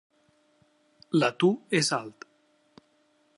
[1.19, 1.51] L'atur
[1.81, 2.27] és alt.